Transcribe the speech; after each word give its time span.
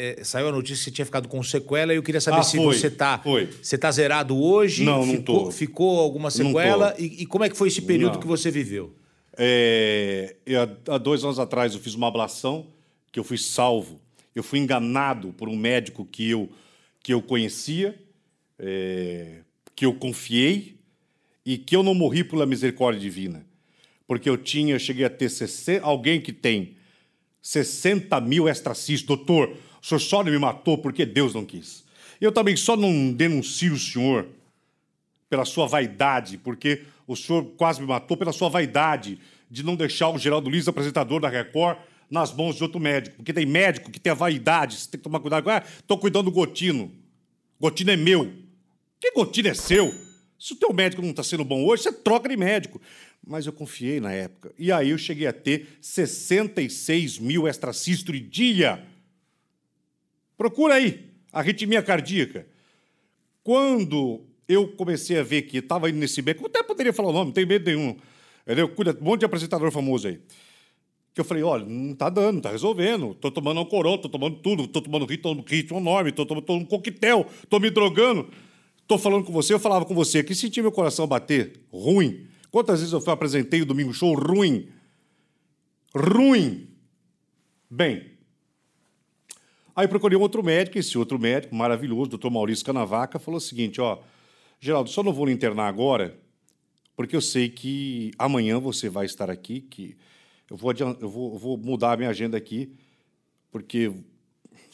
É, 0.00 0.22
saiu 0.22 0.48
a 0.48 0.52
notícia 0.52 0.76
que 0.76 0.84
você 0.84 0.90
tinha 0.92 1.04
ficado 1.04 1.26
com 1.26 1.42
sequela 1.42 1.92
e 1.92 1.96
eu 1.96 2.02
queria 2.04 2.20
saber 2.20 2.38
Ah, 2.38 2.42
se 2.44 2.56
foi, 2.56 2.76
você 2.76 2.88
tá, 2.88 3.18
foi. 3.18 3.48
você 3.60 3.76
tá 3.76 3.90
zerado 3.90 4.40
hoje. 4.40 4.84
Não, 4.84 5.04
não 5.04 5.16
ficou, 5.16 5.44
tô. 5.46 5.50
Ficou 5.50 5.98
alguma 5.98 6.24
Não 6.24 6.30
sequela? 6.30 6.94
E, 6.96 7.22
e 7.22 7.26
como 7.26 7.42
é 7.44 7.48
que 7.50 7.56
foi 7.56 7.66
esse 7.66 7.82
período 7.82 8.14
Não. 8.14 8.20
que 8.20 8.26
você 8.26 8.48
viveu? 8.48 8.94
É, 9.36 10.36
eu, 10.46 10.60
há 10.88 10.98
dois 10.98 11.24
anos 11.24 11.40
atrás 11.40 11.74
eu 11.74 11.80
fiz 11.80 11.94
uma 11.94 12.06
ablação 12.06 12.66
que 13.10 13.18
eu 13.18 13.24
fui 13.24 13.38
salvo. 13.38 14.00
Eu 14.34 14.42
fui 14.44 14.60
enganado 14.60 15.32
por 15.32 15.48
um 15.48 15.56
médico 15.56 16.04
que 16.04 16.30
eu, 16.30 16.48
que 17.02 17.12
eu 17.12 17.20
conhecia, 17.20 17.98
é, 18.56 19.38
que 19.74 19.84
eu 19.84 19.94
confiei 19.94 20.76
e 21.44 21.58
que 21.58 21.74
eu 21.74 21.82
não 21.82 21.94
morri 21.94 22.22
pela 22.22 22.46
misericórdia 22.46 23.00
divina. 23.00 23.44
Porque 24.06 24.30
eu 24.30 24.36
tinha, 24.36 24.74
eu 24.74 24.78
cheguei 24.78 25.04
a 25.04 25.10
ter 25.10 25.28
60, 25.28 25.84
alguém 25.84 26.20
que 26.20 26.32
tem 26.32 26.76
60 27.42 28.20
mil 28.20 28.48
extracis. 28.48 29.02
Doutor, 29.02 29.56
o 29.82 29.86
senhor 29.86 30.00
só 30.00 30.22
não 30.22 30.32
me 30.32 30.38
matou 30.38 30.78
porque 30.78 31.06
Deus 31.06 31.34
não 31.34 31.44
quis. 31.44 31.84
Eu 32.20 32.32
também 32.32 32.56
só 32.56 32.76
não 32.76 33.12
denuncio 33.12 33.74
o 33.74 33.78
senhor 33.78 34.26
pela 35.28 35.44
sua 35.44 35.66
vaidade, 35.66 36.38
porque 36.38 36.82
o 37.06 37.14
senhor 37.14 37.44
quase 37.56 37.80
me 37.80 37.86
matou 37.86 38.16
pela 38.16 38.32
sua 38.32 38.48
vaidade 38.48 39.18
de 39.50 39.62
não 39.62 39.76
deixar 39.76 40.10
o 40.10 40.18
Geraldo 40.18 40.50
Luiz, 40.50 40.66
apresentador 40.68 41.20
da 41.20 41.28
Record, 41.28 41.78
nas 42.10 42.34
mãos 42.34 42.56
de 42.56 42.62
outro 42.62 42.80
médico. 42.80 43.16
Porque 43.16 43.32
tem 43.32 43.46
médico 43.46 43.90
que 43.90 44.00
tem 44.00 44.10
a 44.10 44.14
vaidade, 44.14 44.76
você 44.76 44.90
tem 44.90 44.98
que 44.98 45.04
tomar 45.04 45.20
cuidado. 45.20 45.48
Ah, 45.48 45.62
estou 45.78 45.98
cuidando 45.98 46.26
do 46.26 46.32
Gotino. 46.32 46.90
Gotino 47.60 47.90
é 47.90 47.96
meu. 47.96 48.32
Que 49.00 49.12
Gotino 49.12 49.48
é 49.48 49.54
seu? 49.54 49.94
Se 50.38 50.52
o 50.52 50.56
teu 50.56 50.72
médico 50.72 51.02
não 51.02 51.10
está 51.10 51.22
sendo 51.22 51.44
bom 51.44 51.64
hoje, 51.64 51.82
você 51.82 51.92
troca 51.92 52.28
de 52.28 52.36
médico. 52.36 52.80
Mas 53.26 53.46
eu 53.46 53.52
confiei 53.52 54.00
na 54.00 54.12
época. 54.12 54.52
E 54.58 54.70
aí 54.70 54.90
eu 54.90 54.98
cheguei 54.98 55.26
a 55.26 55.32
ter 55.32 55.78
66 55.80 57.18
mil 57.18 57.48
extracistole 57.48 58.20
dia. 58.20 58.84
Procura 60.38 60.74
aí, 60.74 61.10
arritmia 61.32 61.82
cardíaca. 61.82 62.46
Quando 63.42 64.20
eu 64.48 64.68
comecei 64.68 65.18
a 65.18 65.22
ver 65.24 65.42
que 65.42 65.58
estava 65.58 65.90
indo 65.90 65.98
nesse 65.98 66.22
beco, 66.22 66.44
eu 66.44 66.46
até 66.46 66.62
poderia 66.62 66.92
falar 66.92 67.08
o 67.08 67.12
nome, 67.12 67.26
não 67.26 67.32
tem 67.32 67.44
medo 67.44 67.66
nenhum. 67.66 67.96
Entendeu? 68.46 68.68
Cuida, 68.68 68.96
um 68.98 69.04
monte 69.04 69.20
de 69.20 69.26
apresentador 69.26 69.70
famoso 69.72 70.06
aí. 70.06 70.20
Que 71.12 71.20
eu 71.20 71.24
falei, 71.24 71.42
olha, 71.42 71.66
não 71.66 71.92
tá 71.92 72.08
dando, 72.08 72.36
não 72.36 72.40
tá 72.40 72.52
resolvendo. 72.52 73.14
Tô 73.14 73.32
tomando 73.32 73.60
um 73.60 73.64
corô, 73.64 73.98
tô 73.98 74.08
tomando 74.08 74.36
tudo, 74.36 74.68
tô 74.68 74.80
tomando 74.80 75.04
ritmo, 75.04 75.44
ritmo 75.44 75.78
enorme, 75.78 76.12
tô 76.12 76.24
tomando 76.24 76.52
um 76.52 76.64
coquetel, 76.64 77.26
tô 77.50 77.58
me 77.58 77.68
drogando. 77.68 78.30
Tô 78.86 78.96
falando 78.96 79.24
com 79.24 79.32
você, 79.32 79.52
eu 79.52 79.58
falava 79.58 79.84
com 79.84 79.94
você 79.94 80.22
que 80.22 80.34
senti 80.34 80.62
meu 80.62 80.70
coração 80.70 81.06
bater 81.06 81.60
ruim. 81.70 82.28
Quantas 82.50 82.78
vezes 82.78 82.92
eu 82.92 83.00
fui, 83.00 83.12
apresentei 83.12 83.60
o 83.60 83.66
Domingo 83.66 83.92
Show 83.92 84.14
ruim? 84.14 84.68
Ruim. 85.94 86.68
Bem, 87.68 88.17
Aí 89.78 89.86
procurei 89.86 90.18
um 90.18 90.22
outro 90.22 90.42
médico, 90.42 90.76
esse 90.76 90.98
outro 90.98 91.20
médico 91.20 91.54
maravilhoso, 91.54 92.10
doutor 92.10 92.32
Maurício 92.32 92.64
Canavaca, 92.64 93.16
falou 93.16 93.38
o 93.38 93.40
seguinte: 93.40 93.80
ó, 93.80 94.00
Geraldo, 94.58 94.90
só 94.90 95.04
não 95.04 95.12
vou 95.12 95.24
lhe 95.24 95.30
internar 95.32 95.68
agora, 95.68 96.18
porque 96.96 97.14
eu 97.14 97.20
sei 97.20 97.48
que 97.48 98.10
amanhã 98.18 98.58
você 98.58 98.88
vai 98.88 99.06
estar 99.06 99.30
aqui, 99.30 99.60
que 99.60 99.96
eu 100.50 100.56
vou, 100.56 100.72
eu 100.72 101.08
vou, 101.08 101.32
eu 101.32 101.38
vou 101.38 101.56
mudar 101.56 101.92
a 101.92 101.96
minha 101.96 102.10
agenda 102.10 102.36
aqui, 102.36 102.74
porque 103.52 103.86
o 103.86 104.04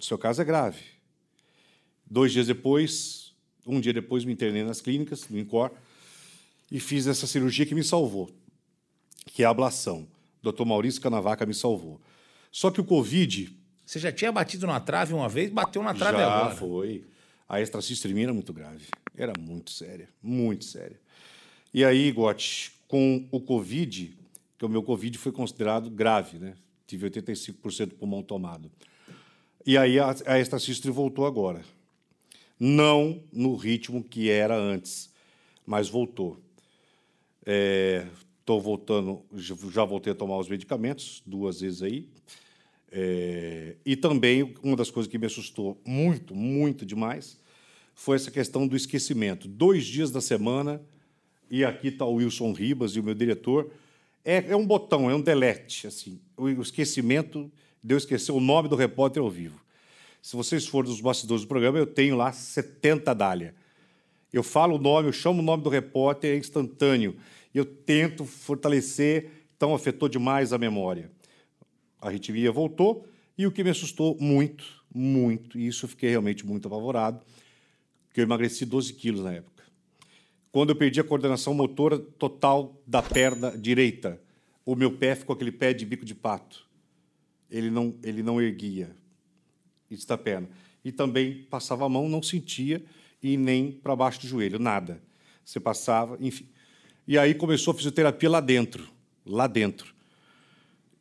seu 0.01 0.17
caso 0.17 0.41
é 0.41 0.45
grave. 0.47 0.81
Dois 2.07 2.33
dias 2.33 2.47
depois, 2.47 3.35
um 3.67 3.81
dia 3.81 3.93
depois, 3.93 4.25
me 4.25 4.33
internei 4.33 4.65
nas 4.65 4.81
clínicas, 4.81 5.29
no 5.29 5.39
INCOR, 5.39 5.71
e 6.73 6.81
fiz 6.81 7.07
essa 7.07 7.27
cirurgia 7.27 7.67
que 7.67 7.75
me 7.75 7.85
salvou, 7.85 8.31
que 9.27 9.43
é 9.43 9.47
a 9.47 9.51
ablação. 9.51 10.09
Doutor 10.43 10.65
Maurício 10.65 10.99
Canavaca 10.99 11.45
me 11.45 11.53
salvou. 11.53 12.01
Só 12.51 12.71
que 12.71 12.81
o 12.81 12.85
Covid 12.85 13.64
Você 13.85 13.99
já 13.99 14.11
tinha 14.11 14.33
batido 14.33 14.67
na 14.67 14.81
trave 14.81 15.13
uma 15.13 15.29
vez, 15.29 15.51
bateu 15.51 15.83
na 15.83 15.95
trave 15.95 16.19
já 16.19 16.37
agora. 16.37 16.55
foi. 16.55 17.05
A 17.49 17.61
extracistrimia 17.61 18.25
era 18.25 18.35
muito 18.35 18.53
grave. 18.53 18.87
Era 19.17 19.33
muito 19.39 19.71
séria, 19.71 20.09
muito 20.23 20.65
séria. 20.65 20.99
E 21.73 21.85
aí, 21.85 22.11
Gotti, 22.11 22.73
com 22.89 23.27
o 23.31 23.41
Covid, 23.41 24.17
que 24.59 24.65
o 24.65 24.69
meu 24.69 24.83
Covid 24.83 25.19
foi 25.19 25.33
considerado 25.33 25.91
grave, 25.91 26.39
né? 26.39 26.55
Tive 26.87 27.11
85% 27.11 27.87
do 27.87 27.95
pulmão 27.97 28.23
tomado. 28.23 28.71
E 29.67 29.77
aí 29.77 29.99
a, 29.99 30.11
a 30.11 30.91
voltou 30.91 31.27
agora. 31.27 31.63
Não 32.59 33.23
no 33.33 33.57
ritmo 33.57 34.03
que 34.03 34.31
era 34.31 34.57
antes, 34.57 35.13
mas 35.67 35.89
voltou. 35.89 36.41
Estou 38.39 38.61
voltando, 38.61 39.23
já 39.35 39.55
já 39.71 39.85
voltei 39.85 40.13
a 40.13 40.17
tomar 40.17 40.39
os 40.39 40.49
medicamentos 40.49 41.23
duas 41.27 41.61
vezes 41.61 41.83
aí. 41.83 42.09
É, 42.97 43.75
e 43.85 43.97
também, 43.97 44.55
uma 44.63 44.77
das 44.77 44.89
coisas 44.89 45.11
que 45.11 45.19
me 45.19 45.27
assustou 45.27 45.77
muito, 45.85 46.33
muito 46.33 46.87
demais, 46.87 47.37
foi 47.93 48.15
essa 48.15 48.31
questão 48.31 48.69
do 48.69 48.77
esquecimento. 48.77 49.49
Dois 49.49 49.85
dias 49.85 50.13
da 50.13 50.21
semana, 50.21 50.81
e 51.51 51.65
aqui 51.65 51.89
está 51.89 52.05
o 52.05 52.15
Wilson 52.15 52.53
Ribas 52.53 52.93
e 52.93 53.01
o 53.01 53.03
meu 53.03 53.15
diretor, 53.15 53.69
é, 54.25 54.45
é 54.49 54.57
um 54.57 54.65
botão, 54.65 55.11
é 55.11 55.15
um 55.15 55.21
delete. 55.21 55.89
Assim, 55.89 56.21
o 56.37 56.49
esquecimento 56.63 57.51
de 57.83 57.95
eu 57.95 57.99
esquecer 57.99 58.31
o 58.31 58.39
nome 58.39 58.69
do 58.69 58.77
repórter 58.77 59.21
ao 59.21 59.29
vivo. 59.29 59.61
Se 60.23 60.37
vocês 60.37 60.65
forem 60.65 60.89
dos 60.89 61.01
bastidores 61.01 61.43
do 61.43 61.49
programa, 61.49 61.77
eu 61.77 61.87
tenho 61.87 62.17
lá 62.17 62.31
70 62.31 63.13
dália. 63.13 63.57
Eu 64.33 64.45
falo 64.45 64.77
o 64.77 64.79
nome, 64.79 65.09
eu 65.09 65.13
chamo 65.13 65.41
o 65.41 65.45
nome 65.45 65.65
do 65.65 65.69
repórter, 65.69 66.31
é 66.31 66.39
instantâneo. 66.39 67.17
Eu 67.53 67.65
tento 67.65 68.25
fortalecer, 68.25 69.31
então 69.57 69.75
afetou 69.75 70.09
demais 70.09 70.53
a 70.53 70.59
memória 70.59 71.11
a 72.05 72.09
arritmia 72.11 72.53
voltou, 72.53 73.07
e 73.37 73.47
o 73.47 73.51
que 73.51 73.65
me 73.65 73.71
assustou 73.71 74.17
muito, 74.21 74.85
muito, 74.95 75.59
e 75.59 75.67
isso 75.67 75.87
eu 75.87 75.89
fiquei 75.89 76.11
realmente 76.11 76.47
muito 76.47 76.69
apavorado, 76.69 77.25
que 78.13 78.21
eu 78.21 78.25
emagreci 78.25 78.67
12 78.67 78.93
quilos 78.93 79.23
na 79.23 79.33
época. 79.33 79.65
Quando 80.53 80.71
eu 80.71 80.77
perdi 80.77 81.01
a 81.01 81.05
coordenação 81.05 81.55
motora 81.55 81.99
total 81.99 82.81
da 82.87 83.03
perna 83.03 83.57
direita, 83.57 84.21
o 84.67 84.77
meu 84.77 84.93
pé 84.93 85.17
ficou 85.17 85.35
aquele 85.35 85.51
pé 85.51 85.73
de 85.73 85.87
bico 85.87 86.05
de 86.05 86.15
pato. 86.15 86.69
Ele 87.51 87.71
não, 87.71 87.95
ele 88.03 88.23
não 88.23 88.41
erguia 88.41 88.95
da 90.07 90.19
perna. 90.19 90.49
E 90.85 90.93
também 90.93 91.45
passava 91.45 91.87
a 91.87 91.89
mão, 91.89 92.09
não 92.09 92.23
sentia, 92.23 92.85
e 93.23 93.37
nem 93.37 93.73
para 93.73 93.97
baixo 93.97 94.21
do 94.21 94.27
joelho, 94.27 94.59
nada. 94.59 95.03
Você 95.43 95.59
passava, 95.59 96.19
enfim. 96.21 96.49
E 97.09 97.17
aí 97.17 97.35
começou 97.35 97.73
a 97.73 97.75
fisioterapia 97.75 98.29
lá 98.29 98.41
dentro, 98.41 98.89
lá 99.25 99.47
dentro. 99.47 99.94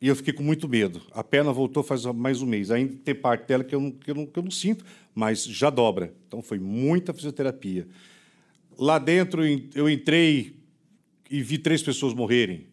E 0.00 0.08
eu 0.08 0.16
fiquei 0.16 0.32
com 0.32 0.42
muito 0.42 0.68
medo. 0.68 1.00
A 1.12 1.24
perna 1.24 1.52
voltou 1.52 1.82
faz 1.82 2.04
mais 2.04 2.42
um 2.42 2.46
mês. 2.46 2.70
Ainda 2.70 2.96
tem 3.04 3.14
parte 3.14 3.46
dela 3.46 3.64
que 3.64 3.74
eu 3.74 3.80
não, 3.80 3.90
que 3.90 4.10
eu 4.10 4.14
não, 4.14 4.26
que 4.26 4.38
eu 4.38 4.42
não 4.42 4.50
sinto, 4.50 4.84
mas 5.14 5.44
já 5.44 5.70
dobra. 5.70 6.14
Então 6.26 6.42
foi 6.42 6.58
muita 6.58 7.12
fisioterapia. 7.12 7.86
Lá 8.78 8.98
dentro 8.98 9.42
eu 9.74 9.88
entrei 9.88 10.56
e 11.30 11.42
vi 11.42 11.58
três 11.58 11.82
pessoas 11.82 12.12
morrerem. 12.12 12.66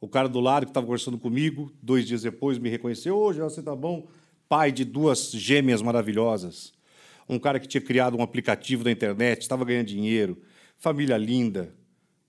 O 0.00 0.08
cara 0.08 0.28
do 0.28 0.40
lado 0.40 0.66
que 0.66 0.70
estava 0.70 0.84
conversando 0.84 1.16
comigo, 1.16 1.72
dois 1.80 2.06
dias 2.06 2.22
depois, 2.22 2.58
me 2.58 2.68
reconheceu. 2.68 3.16
Ô, 3.16 3.32
Geraldo, 3.32 3.54
você 3.54 3.62
tá 3.62 3.76
bom? 3.76 4.08
Pai 4.48 4.72
de 4.72 4.84
duas 4.84 5.30
gêmeas 5.30 5.80
maravilhosas. 5.80 6.72
Um 7.28 7.38
cara 7.38 7.60
que 7.60 7.68
tinha 7.68 7.80
criado 7.80 8.16
um 8.16 8.22
aplicativo 8.22 8.82
da 8.82 8.90
internet, 8.90 9.42
estava 9.42 9.64
ganhando 9.64 9.86
dinheiro. 9.86 10.36
Família 10.76 11.16
linda. 11.16 11.72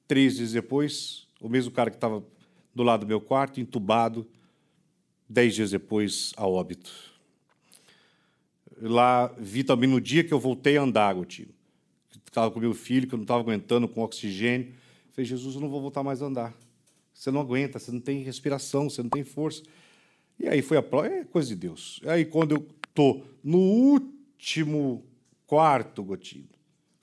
Três 0.08 0.38
dias 0.38 0.52
depois, 0.52 1.28
o 1.42 1.50
mesmo 1.50 1.72
cara 1.72 1.90
que 1.90 1.98
estava 1.98 2.24
do 2.76 2.84
lado 2.84 3.02
do 3.02 3.08
meu 3.08 3.20
quarto, 3.20 3.60
entubado, 3.60 4.28
dez 5.34 5.56
dias 5.56 5.72
depois, 5.72 6.32
a 6.38 6.48
óbito. 6.48 6.92
Lá 8.80 9.28
vi 9.38 9.64
também 9.64 9.90
no 9.90 10.00
dia 10.00 10.24
que 10.24 10.34
eu 10.34 10.40
voltei 10.40 10.78
a 10.78 10.84
andar, 10.84 11.14
Gotinho. 11.14 11.50
Estava 12.28 12.52
com 12.52 12.60
meu 12.60 12.74
filho, 12.74 13.08
que 13.08 13.14
eu 13.14 13.18
não 13.18 13.24
estava 13.24 13.42
aguentando 13.42 13.88
com 13.88 14.02
oxigênio. 14.02 14.74
Falei, 15.12 15.26
Jesus, 15.26 15.56
eu 15.56 15.62
não 15.62 15.70
vou 15.70 15.82
voltar 15.82 16.04
mais 16.04 16.22
a 16.22 16.26
andar. 16.26 16.54
Você 17.14 17.32
não 17.32 17.42
aguenta, 17.42 17.80
você 17.80 17.92
não 17.92 18.00
tem 18.00 18.24
respiração, 18.24 18.90
você 18.90 19.02
não 19.02 19.10
tem 19.10 19.24
força. 19.24 19.64
E 20.40 20.48
aí 20.48 20.62
foi 20.62 20.78
a 20.78 20.84
prova, 20.84 21.08
é 21.08 21.24
coisa 21.24 21.50
de 21.50 21.56
Deus. 21.56 22.00
Aí 22.06 22.26
quando 22.26 22.56
eu 22.56 22.68
estou 22.88 23.26
no 23.44 23.60
último 23.60 25.06
quarto, 25.46 26.04
Gotinho, 26.04 26.50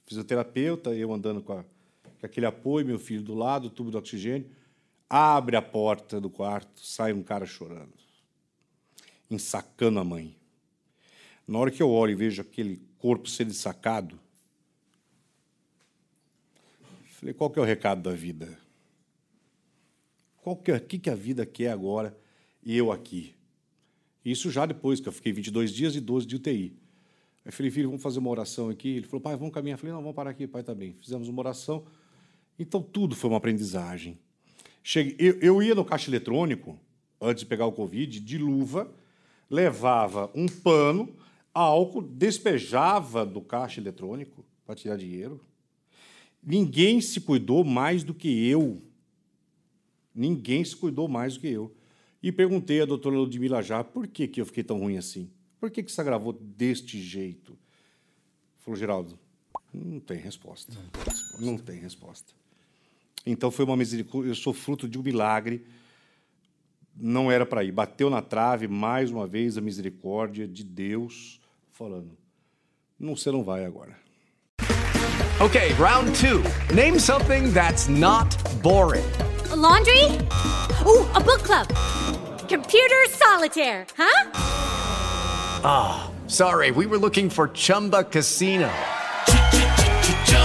fisioterapeuta, 0.07 0.95
eu 0.95 1.13
andando 1.13 1.41
com, 1.41 1.53
a, 1.53 1.63
com 2.03 2.27
aquele 2.27 2.47
apoio, 2.47 2.87
meu 2.87 2.99
filho 2.99 3.23
do 3.23 3.35
lado, 3.35 3.71
tubo 3.71 3.91
de 3.91 3.97
oxigênio, 3.97 4.49
abre 5.09 5.57
a 5.57 5.63
porta 5.63 6.21
do 6.21 6.29
quarto, 6.29 6.85
sai 6.85 7.13
um 7.13 7.23
cara 7.23 7.47
chorando, 7.47 7.93
ensacando 9.31 10.01
a 10.01 10.05
mãe. 10.05 10.37
Na 11.47 11.59
hora 11.59 11.71
que 11.71 11.83
eu 11.83 11.91
olho 11.91 12.13
e 12.13 12.15
vejo 12.15 12.43
aquele 12.43 12.83
corpo 12.99 13.29
sendo 13.29 13.53
sacado, 13.53 14.19
falei, 17.19 17.35
qual 17.35 17.51
que 17.51 17.59
é 17.59 17.63
o 17.63 17.65
recado 17.65 18.03
da 18.03 18.15
vida? 18.15 18.59
Qual 20.43 20.57
que 20.57 20.73
é, 20.73 20.81
que, 20.81 20.99
que 20.99 21.11
a 21.11 21.15
vida 21.15 21.45
quer 21.45 21.71
agora 21.71 22.17
e 22.63 22.77
eu 22.77 22.91
aqui? 22.91 23.35
Isso 24.25 24.51
já 24.51 24.67
depois 24.67 25.01
que 25.01 25.09
eu 25.09 25.13
fiquei 25.13 25.33
22 25.33 25.73
dias 25.73 25.97
e 25.97 26.01
12 26.01 26.27
de 26.27 26.37
UTI. 26.37 26.77
Aí 27.45 27.53
falei, 27.53 27.71
filho, 27.71 27.89
vamos 27.89 28.03
fazer 28.03 28.19
uma 28.19 28.31
oração 28.31 28.69
aqui. 28.69 28.89
Ele 28.97 29.07
falou, 29.07 29.21
pai, 29.21 29.37
vamos 29.37 29.53
caminhar. 29.53 29.75
Eu 29.75 29.79
falei, 29.79 29.95
não, 29.95 30.03
vamos 30.03 30.15
parar 30.15 30.31
aqui, 30.31 30.47
pai, 30.47 30.63
também. 30.63 30.93
Tá 30.93 30.99
Fizemos 31.03 31.29
uma 31.29 31.41
oração. 31.41 31.85
Então, 32.59 32.83
tudo 32.83 33.17
foi 33.17 33.31
uma 33.31 33.39
aprendizagem. 33.39 34.19
Cheguei, 34.83 35.17
eu, 35.19 35.39
eu 35.41 35.63
ia 35.63 35.75
no 35.75 35.85
caixa 35.85 36.11
eletrônico, 36.11 36.79
antes 37.21 37.43
de 37.43 37.47
pegar 37.47 37.67
o 37.67 37.73
Covid, 37.73 38.21
de 38.21 38.39
luva, 38.39 38.93
levava 39.51 40.31
um 40.35 40.47
pano, 40.47 41.13
álcool, 41.53 42.03
despejava 42.03 43.27
do 43.27 43.41
caixa 43.41 43.81
eletrônico 43.81 44.45
para 44.65 44.77
tirar 44.77 44.97
dinheiro. 44.97 45.41
Ninguém 46.43 47.01
se 47.01 47.21
cuidou 47.21 47.65
mais 47.65 48.05
do 48.05 48.15
que 48.15 48.49
eu. 48.49 48.81
Ninguém 50.15 50.65
se 50.65 50.77
cuidou 50.77 51.09
mais 51.09 51.35
do 51.35 51.41
que 51.41 51.49
eu. 51.49 51.75
E 52.23 52.31
perguntei 52.31 52.81
à 52.81 52.85
doutora 52.85 53.17
Ludmila 53.17 53.63
já 53.63 53.83
por 53.83 54.07
que, 54.07 54.29
que 54.29 54.41
eu 54.41 54.47
fiquei 54.47 54.63
tão 54.63 54.79
ruim 54.79 54.97
assim. 54.97 55.31
Por 55.59 55.71
que, 55.71 55.83
que 55.83 55.93
se 55.93 56.01
agravou 56.01 56.33
deste 56.33 57.01
jeito? 57.01 57.59
Falou, 58.59 58.79
Geraldo, 58.79 59.19
não 59.73 60.01
tem 60.01 60.19
resposta. 60.19 60.73
Não 60.73 60.89
tem 60.91 61.05
resposta. 61.05 61.45
Não 61.45 61.59
tem 61.59 61.79
resposta. 61.79 62.33
Então 63.27 63.51
foi 63.51 63.65
uma 63.65 63.77
misericórdia. 63.77 64.31
Eu 64.31 64.35
sou 64.35 64.53
fruto 64.53 64.89
de 64.89 64.99
um 64.99 65.03
milagre. 65.03 65.65
Não 66.97 67.31
era 67.31 67.47
para 67.47 67.65
ir. 67.65 67.73
Bateu 67.73 68.11
na 68.11 68.21
trave, 68.21 68.69
mais 68.69 69.11
uma 69.11 69.27
vez, 69.27 69.57
a 69.57 69.61
misericórdia 69.61 70.47
de 70.47 70.65
Deus, 70.65 71.41
falando: 71.71 72.17
não, 72.99 73.17
você 73.17 73.31
não 73.31 73.43
vai 73.43 73.65
agora. 73.65 73.97
Okay, 75.41 75.73
round 75.79 76.15
two. 76.21 76.43
Name 76.75 77.01
something 77.01 77.51
that's 77.55 77.89
not 77.89 78.29
boring. 78.63 79.11
A 79.51 79.57
laundry? 79.57 80.05
Ooh, 80.87 81.09
a 81.15 81.21
book 81.21 81.43
club. 81.43 81.67
Computer 82.47 83.07
solitaire, 83.09 83.87
huh? 83.97 84.31
Ah, 85.65 86.11
oh, 86.11 86.29
sorry, 86.29 86.71
we 86.71 86.85
were 86.85 86.99
looking 86.99 87.31
for 87.31 87.49
Chumba 87.49 88.05
Casino. 88.05 88.71